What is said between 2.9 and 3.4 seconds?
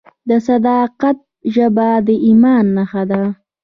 ده.